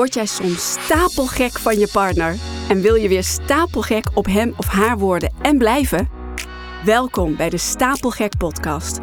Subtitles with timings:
[0.00, 2.36] Word jij soms stapelgek van je partner
[2.68, 6.08] en wil je weer stapelgek op hem of haar worden en blijven?
[6.84, 8.98] Welkom bij de Stapelgek Podcast.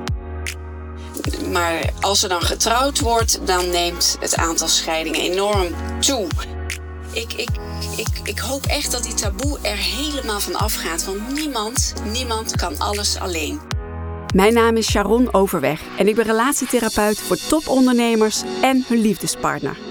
[1.51, 5.67] Maar als er dan getrouwd wordt, dan neemt het aantal scheidingen enorm
[5.99, 6.27] toe.
[7.11, 7.49] Ik, ik,
[7.97, 11.05] ik, ik hoop echt dat die taboe er helemaal van afgaat.
[11.05, 13.59] Want niemand, niemand kan alles alleen.
[14.33, 19.86] Mijn naam is Sharon Overweg en ik ben relatietherapeut voor topondernemers en hun liefdespartner.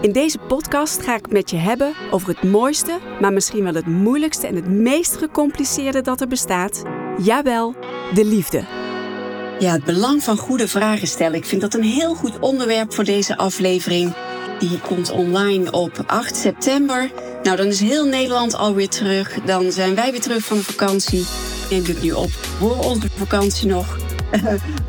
[0.00, 3.86] In deze podcast ga ik met je hebben over het mooiste, maar misschien wel het
[3.86, 6.82] moeilijkste en het meest gecompliceerde dat er bestaat.
[7.22, 7.74] Jawel,
[8.14, 8.64] de liefde.
[9.58, 11.36] Ja, het belang van goede vragen stellen.
[11.36, 14.14] Ik vind dat een heel goed onderwerp voor deze aflevering.
[14.58, 17.10] Die komt online op 8 september.
[17.42, 19.34] Nou, dan is heel Nederland alweer terug.
[19.44, 21.26] Dan zijn wij weer terug van de vakantie.
[21.70, 24.07] Neem het nu op voor onze vakantie nog.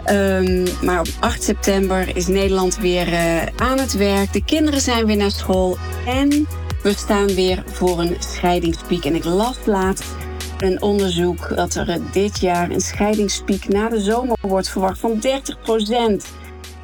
[0.10, 4.34] Um, maar op 8 september is Nederland weer uh, aan het werk.
[4.34, 5.78] De kinderen zijn weer naar school.
[6.06, 6.48] En
[6.84, 9.06] we staan weer voor een scheidingspiek.
[9.06, 10.16] En ik las laatst
[10.58, 15.60] een onderzoek dat er dit jaar een scheidingspiek na de zomer wordt verwacht van 30
[15.60, 16.26] procent.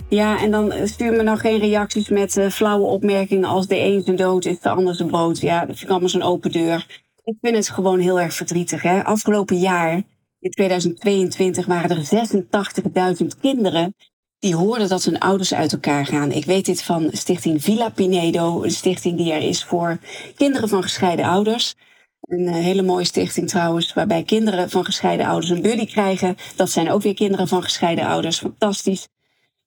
[0.10, 4.16] Ja, en dan stuur me nou geen reacties met flauwe opmerkingen als de een zijn
[4.16, 5.40] dood is, de ander zijn brood.
[5.40, 7.04] Ja, dat vind ik allemaal zo'n open deur.
[7.24, 8.82] Ik vind het gewoon heel erg verdrietig.
[8.82, 9.04] Hè?
[9.04, 10.02] Afgelopen jaar
[10.46, 13.96] in 2022 waren er 86.000 kinderen
[14.40, 16.32] die hoorden dat hun ouders uit elkaar gaan.
[16.32, 19.98] Ik weet dit van Stichting Villa Pinedo, een stichting die er is voor
[20.36, 21.76] kinderen van gescheiden ouders.
[22.22, 26.38] Een eh, hele mooie stichting trouwens, waarbij kinderen van gescheiden ouders een buddy krijgen.
[26.56, 28.38] Dat zijn ook weer kinderen van gescheiden ouders.
[28.38, 29.08] Fantastisch.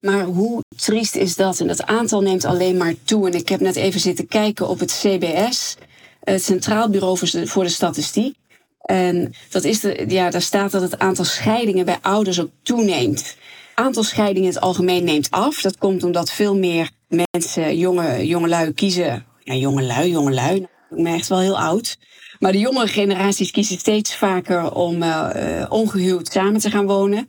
[0.00, 1.60] Maar hoe triest is dat?
[1.60, 3.26] En dat aantal neemt alleen maar toe.
[3.26, 5.76] En ik heb net even zitten kijken op het CBS,
[6.20, 8.36] het Centraal Bureau voor de Statistiek.
[8.78, 13.36] En dat is de, ja, daar staat dat het aantal scheidingen bij ouders ook toeneemt.
[13.74, 15.60] Aantal scheidingen in het algemeen neemt af.
[15.60, 19.26] Dat komt omdat veel meer mensen, jonge, jongelui kiezen.
[19.44, 20.56] Ja, jongelui, jongelui.
[20.90, 21.98] Ik ben echt wel heel oud.
[22.38, 27.28] Maar de jongere generaties kiezen steeds vaker om uh, ongehuwd samen te gaan wonen.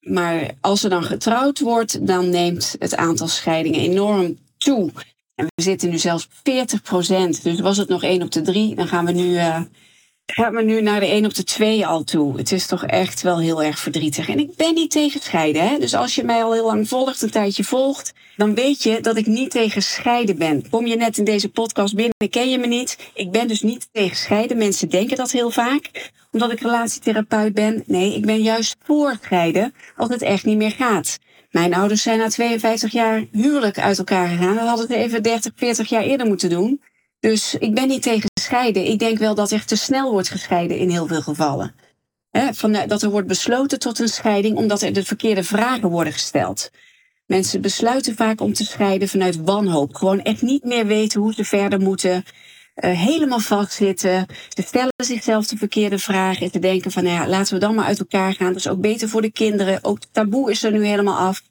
[0.00, 4.90] Maar als er dan getrouwd wordt, dan neemt het aantal scheidingen enorm toe.
[5.34, 7.42] En we zitten nu zelfs 40 procent.
[7.42, 9.60] Dus was het nog 1 op de 3, dan gaan we nu uh,
[10.26, 12.36] gaat me nu naar de 1 op de 2 al toe.
[12.36, 14.28] Het is toch echt wel heel erg verdrietig.
[14.28, 15.68] En ik ben niet tegen scheiden.
[15.68, 15.78] Hè?
[15.78, 19.16] Dus als je mij al heel lang volgt, een tijdje volgt, dan weet je dat
[19.16, 20.68] ik niet tegen scheiden ben.
[20.70, 22.98] Kom je net in deze podcast binnen, ken je me niet.
[23.14, 24.56] Ik ben dus niet tegen scheiden.
[24.56, 27.82] Mensen denken dat heel vaak, omdat ik relatietherapeut ben.
[27.86, 31.18] Nee, ik ben juist voor scheiden als het echt niet meer gaat.
[31.50, 34.54] Mijn ouders zijn na 52 jaar huwelijk uit elkaar gegaan.
[34.54, 36.80] Dat hadden ze even 30, 40 jaar eerder moeten doen.
[37.20, 40.90] Dus ik ben niet tegen Ik denk wel dat er te snel wordt gescheiden in
[40.90, 41.74] heel veel gevallen.
[42.52, 46.70] van, dat er wordt besloten tot een scheiding omdat er de verkeerde vragen worden gesteld.
[47.26, 49.94] Mensen besluiten vaak om te scheiden vanuit wanhoop.
[49.94, 52.24] Gewoon echt niet meer weten hoe ze verder moeten.
[52.76, 54.26] Uh, helemaal vastzitten.
[54.48, 56.42] Ze stellen zichzelf de verkeerde vragen.
[56.42, 58.48] En te denken van, nou ja, laten we dan maar uit elkaar gaan.
[58.48, 59.78] Dat is ook beter voor de kinderen.
[59.82, 61.42] Ook taboe is er nu helemaal af.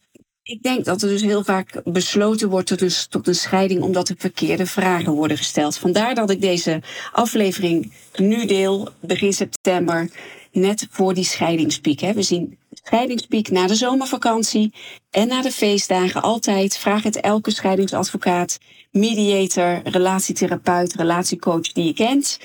[0.47, 2.67] Ik denk dat er dus heel vaak besloten wordt
[3.09, 5.77] tot een, scheiding omdat er verkeerde vragen worden gesteld.
[5.77, 10.09] Vandaar dat ik deze aflevering nu deel, begin september,
[10.51, 11.99] net voor die scheidingspiek.
[11.99, 12.13] Hè.
[12.13, 14.73] We zien scheidingspiek na de zomervakantie
[15.11, 16.77] en na de feestdagen altijd.
[16.77, 18.57] Vraag het elke scheidingsadvocaat,
[18.91, 22.39] mediator, relatietherapeut, relatiecoach die je kent.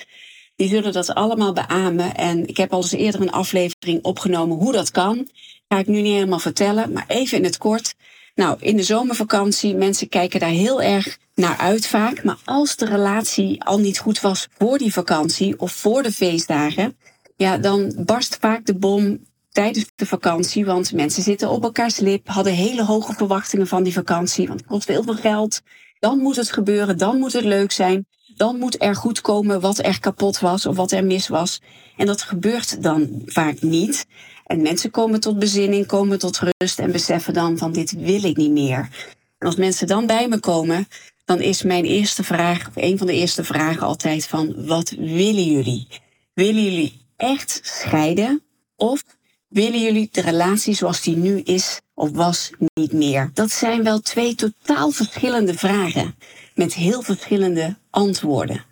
[0.57, 2.15] Die zullen dat allemaal beamen.
[2.17, 5.29] En ik heb al eens eerder een aflevering opgenomen hoe dat kan.
[5.73, 7.95] Ga ik nu niet helemaal vertellen, maar even in het kort.
[8.35, 12.25] Nou, in de zomervakantie, mensen kijken daar heel erg naar uit vaak.
[12.25, 16.97] Maar als de relatie al niet goed was voor die vakantie of voor de feestdagen,
[17.37, 19.19] ja, dan barst vaak de bom
[19.51, 20.65] tijdens de vakantie.
[20.65, 24.47] Want mensen zitten op elkaars lip, hadden hele hoge verwachtingen van die vakantie.
[24.47, 25.61] Want het kost heel veel geld.
[25.99, 28.07] Dan moet het gebeuren, dan moet het leuk zijn.
[28.37, 31.61] Dan moet er goed komen wat er kapot was of wat er mis was.
[31.97, 34.07] En dat gebeurt dan vaak niet.
[34.51, 38.37] En mensen komen tot bezinning, komen tot rust en beseffen dan van dit wil ik
[38.37, 38.89] niet meer.
[39.39, 40.89] En als mensen dan bij me komen,
[41.25, 45.45] dan is mijn eerste vraag, of een van de eerste vragen altijd van wat willen
[45.45, 45.87] jullie?
[46.35, 48.43] Willen jullie echt scheiden
[48.77, 49.05] of
[49.49, 53.31] willen jullie de relatie zoals die nu is of was niet meer?
[53.35, 56.15] Dat zijn wel twee totaal verschillende vragen
[56.55, 58.65] met heel verschillende antwoorden.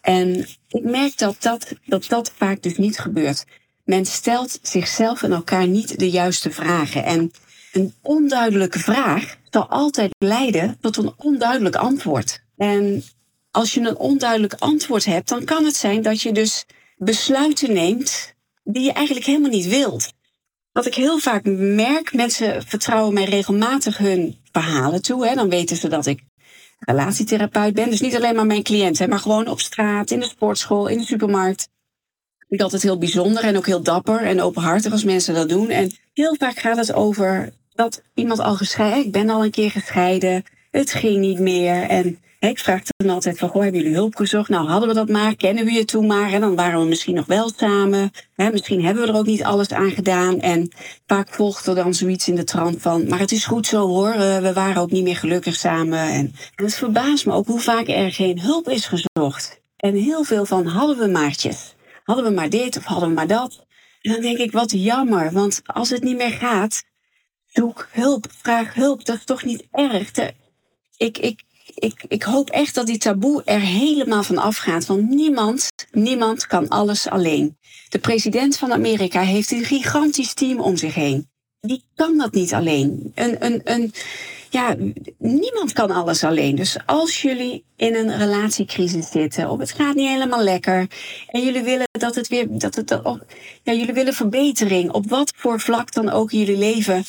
[0.00, 3.44] En ik merk dat dat, dat, dat vaak dus niet gebeurt.
[3.84, 7.04] Men stelt zichzelf en elkaar niet de juiste vragen.
[7.04, 7.32] En
[7.72, 12.42] een onduidelijke vraag zal altijd leiden tot een onduidelijk antwoord.
[12.56, 13.02] En
[13.50, 18.34] als je een onduidelijk antwoord hebt, dan kan het zijn dat je dus besluiten neemt
[18.64, 20.12] die je eigenlijk helemaal niet wilt.
[20.72, 25.26] Wat ik heel vaak merk, mensen vertrouwen mij regelmatig hun verhalen toe.
[25.26, 25.34] Hè.
[25.34, 26.22] Dan weten ze dat ik
[26.78, 27.90] relatietherapeut ben.
[27.90, 31.04] Dus niet alleen maar mijn cliënt, maar gewoon op straat, in de sportschool, in de
[31.04, 31.68] supermarkt.
[32.52, 35.68] Ik vind het heel bijzonder en ook heel dapper en openhartig als mensen dat doen.
[35.68, 39.70] En heel vaak gaat het over dat iemand al gescheiden, ik ben al een keer
[39.70, 41.82] gescheiden, het ging niet meer.
[41.82, 44.48] En ik vraag dan altijd van, goh, hebben jullie hulp gezocht?
[44.48, 46.32] Nou, hadden we dat maar, kennen we je toen maar.
[46.32, 48.10] En dan waren we misschien nog wel samen.
[48.34, 50.40] Hè, misschien hebben we er ook niet alles aan gedaan.
[50.40, 50.70] En
[51.06, 54.12] vaak volgt er dan zoiets in de trant van, maar het is goed zo hoor,
[54.12, 55.98] eh, we waren ook niet meer gelukkig samen.
[55.98, 59.60] En, en het verbaast me ook hoe vaak er geen hulp is gezocht.
[59.76, 61.74] En heel veel van, hadden we maartjes?
[62.04, 63.66] Hadden we maar dit of hadden we maar dat?
[64.00, 66.84] En dan denk ik, wat jammer, want als het niet meer gaat,
[67.46, 69.04] zoek hulp, vraag hulp.
[69.04, 70.10] Dat is toch niet erg?
[70.96, 71.42] ik, ik,
[71.74, 74.86] ik, ik hoop echt dat die taboe er helemaal van afgaat.
[74.86, 77.56] Want niemand, niemand kan alles alleen.
[77.88, 81.30] De president van Amerika heeft een gigantisch team om zich heen.
[81.60, 83.12] Die kan dat niet alleen.
[83.14, 83.92] Een, een, een,
[84.52, 84.76] ja,
[85.18, 86.56] niemand kan alles alleen.
[86.56, 90.86] Dus als jullie in een relatiecrisis zitten, of het gaat niet helemaal lekker,
[91.26, 93.00] en jullie willen dat het weer, dat het,
[93.62, 97.04] ja, jullie willen verbetering, op wat voor vlak dan ook in jullie leven,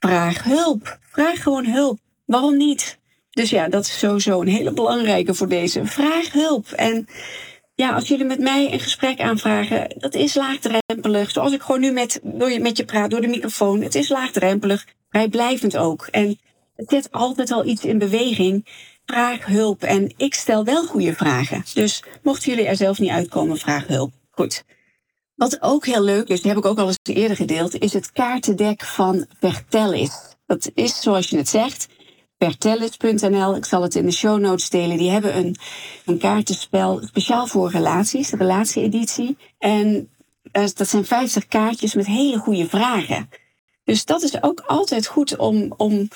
[0.00, 0.98] vraag hulp.
[1.00, 1.98] Vraag gewoon hulp.
[2.24, 2.98] Waarom niet?
[3.30, 5.86] Dus ja, dat is sowieso een hele belangrijke voor deze.
[5.86, 6.70] Vraag hulp.
[6.70, 7.06] En
[7.74, 11.30] ja, als jullie met mij een gesprek aanvragen, dat is laagdrempelig.
[11.30, 13.82] Zoals ik gewoon nu met, je, met je praat, door de microfoon.
[13.82, 16.08] Het is laagdrempelig, vrijblijvend ook.
[16.10, 16.38] En
[16.76, 18.66] het zet altijd al iets in beweging.
[19.06, 19.82] Vraag hulp.
[19.82, 21.64] En ik stel wel goede vragen.
[21.74, 24.12] Dus mochten jullie er zelf niet uitkomen, vraag hulp.
[24.30, 24.64] Goed.
[25.34, 28.12] Wat ook heel leuk is, die heb ik ook al eens eerder gedeeld, is het
[28.12, 30.36] kaartendek van Vertellis.
[30.46, 31.88] Dat is, zoals je het zegt,
[32.38, 33.56] vertellis.nl.
[33.56, 34.96] Ik zal het in de show notes delen.
[34.96, 35.56] Die hebben een,
[36.04, 39.36] een kaartenspel speciaal voor relaties, de relatieeditie.
[39.58, 40.08] En
[40.52, 43.28] eh, dat zijn 50 kaartjes met hele goede vragen.
[43.84, 45.74] Dus dat is ook altijd goed om.
[45.76, 46.08] om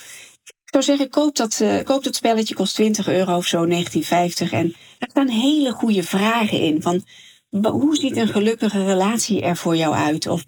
[0.69, 4.53] ik zou zeggen, koop dat, uh, koop dat spelletje, kost 20 euro of zo, 1950.
[4.53, 6.83] En er staan hele goede vragen in.
[6.83, 7.05] Van
[7.51, 10.27] hoe ziet een gelukkige relatie er voor jou uit?
[10.27, 10.45] Of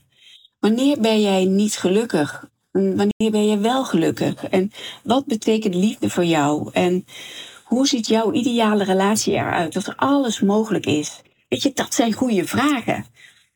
[0.59, 2.49] wanneer ben jij niet gelukkig?
[2.73, 4.45] Wanneer ben je wel gelukkig?
[4.45, 4.73] En
[5.03, 6.71] wat betekent liefde voor jou?
[6.73, 7.05] En
[7.65, 9.73] hoe ziet jouw ideale relatie eruit?
[9.73, 11.21] Dat er alles mogelijk is.
[11.49, 13.07] Weet je, dat zijn goede vragen.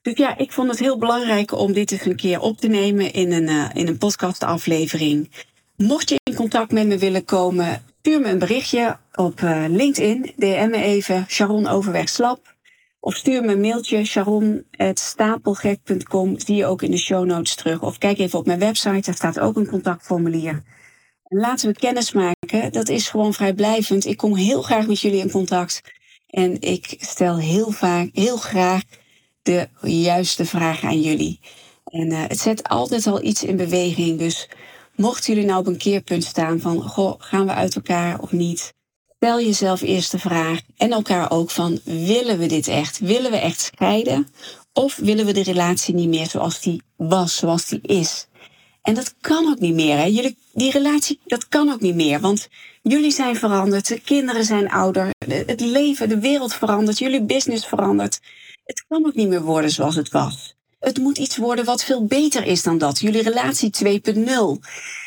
[0.03, 3.13] Dus ja, ik vond het heel belangrijk om dit eens een keer op te nemen
[3.13, 5.31] in een, uh, in een podcastaflevering.
[5.77, 10.33] Mocht je in contact met me willen komen, stuur me een berichtje op uh, LinkedIn.
[10.37, 12.55] DM me even Sharon Overweg Slap.
[13.01, 16.41] Of stuur me een mailtje, sharon.stapelgek.com.
[16.41, 17.83] Zie je ook in de show notes terug.
[17.83, 20.63] Of kijk even op mijn website, daar staat ook een contactformulier.
[21.25, 22.73] En laten we kennis maken.
[22.73, 24.07] Dat is gewoon vrijblijvend.
[24.07, 25.81] Ik kom heel graag met jullie in contact.
[26.29, 28.83] En ik stel heel vaak, heel graag
[29.43, 31.41] de juiste vragen aan jullie.
[31.85, 34.19] En uh, het zet altijd al iets in beweging.
[34.19, 34.49] Dus
[34.97, 38.75] mochten jullie nou op een keerpunt staan van, goh, gaan we uit elkaar of niet?
[39.17, 42.99] Stel jezelf eerst de vraag en elkaar ook van willen we dit echt?
[42.99, 44.29] Willen we echt scheiden?
[44.73, 48.27] Of willen we de relatie niet meer zoals die was, zoals die is?
[48.83, 49.97] En dat kan ook niet meer.
[49.97, 50.05] Hè?
[50.05, 52.21] Jullie, die relatie, dat kan ook niet meer.
[52.21, 52.49] Want
[52.83, 55.11] jullie zijn veranderd, de kinderen zijn ouder,
[55.47, 58.21] het leven, de wereld verandert, jullie business verandert.
[58.65, 60.57] Het kan ook niet meer worden zoals het was.
[60.85, 62.99] Het moet iets worden wat veel beter is dan dat.
[62.99, 64.23] Jullie relatie 2.0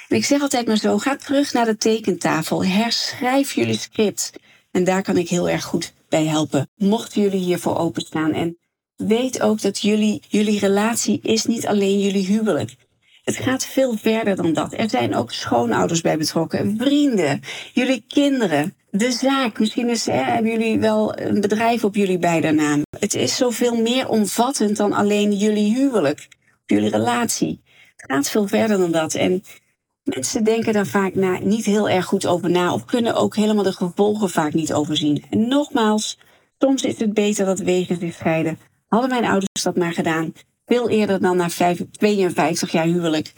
[0.07, 4.31] ik zeg altijd maar zo, ga terug naar de tekentafel, herschrijf jullie script.
[4.71, 8.33] En daar kan ik heel erg goed bij helpen, mochten jullie hiervoor openstaan.
[8.33, 8.57] En
[8.95, 12.75] weet ook dat jullie, jullie relatie is niet alleen jullie huwelijk.
[13.23, 14.73] Het gaat veel verder dan dat.
[14.73, 17.41] Er zijn ook schoonouders bij betrokken, vrienden,
[17.73, 19.59] jullie kinderen, de zaak.
[19.59, 22.81] Misschien is, hebben jullie wel een bedrijf op jullie beide naam.
[22.99, 26.27] Het is zoveel meer omvattend dan alleen jullie huwelijk,
[26.65, 27.61] jullie relatie.
[27.95, 29.13] Het gaat veel verder dan dat.
[29.13, 29.43] En
[30.07, 33.63] Mensen denken daar vaak na, niet heel erg goed over na of kunnen ook helemaal
[33.63, 35.23] de gevolgen vaak niet overzien.
[35.29, 36.17] En nogmaals,
[36.59, 38.59] soms is het beter dat wegen zich scheiden.
[38.87, 40.33] Hadden mijn ouders dat maar gedaan,
[40.65, 41.47] veel eerder dan na
[41.91, 43.33] 52 jaar huwelijk,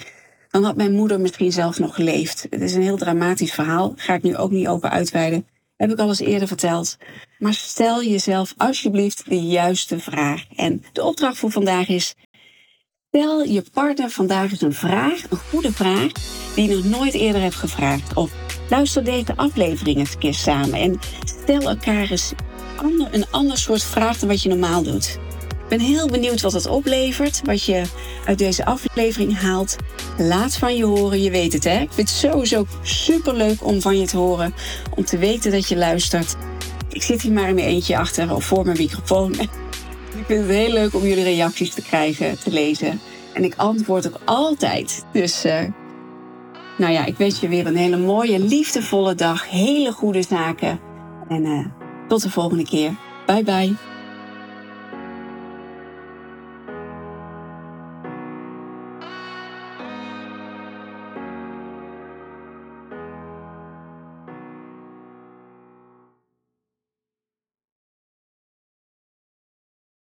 [0.50, 2.48] dan had mijn moeder misschien zelfs nog geleefd.
[2.50, 5.48] Het is een heel dramatisch verhaal, ga ik nu ook niet over uitweiden.
[5.80, 6.98] Heb ik al eens eerder verteld.
[7.38, 10.44] Maar stel jezelf alsjeblieft de juiste vraag.
[10.56, 12.16] En de opdracht voor vandaag is:
[13.08, 16.12] Stel je partner vandaag eens een vraag, een goede vraag,
[16.56, 18.14] die je nog nooit eerder hebt gevraagd.
[18.14, 18.32] Of
[18.70, 22.34] luister deze aflevering eens een keer samen en stel elkaar eens
[23.12, 25.20] een ander soort vraag dan wat je normaal doet.
[25.70, 27.84] Ben heel benieuwd wat het oplevert, wat je
[28.26, 29.76] uit deze aflevering haalt.
[30.18, 31.80] Laat van je horen, je weet het hè.
[31.80, 34.54] Ik vind het sowieso super leuk om van je te horen,
[34.96, 36.36] om te weten dat je luistert.
[36.90, 39.34] Ik zit hier maar in mijn eentje achter of voor mijn microfoon.
[40.20, 43.00] Ik vind het heel leuk om jullie reacties te krijgen, te lezen.
[43.34, 45.06] En ik antwoord ook altijd.
[45.12, 45.62] Dus uh,
[46.78, 49.50] Nou ja, ik wens je weer een hele mooie, liefdevolle dag.
[49.50, 50.80] Hele goede zaken.
[51.28, 51.66] En uh,
[52.08, 52.96] tot de volgende keer.
[53.26, 53.89] Bye bye.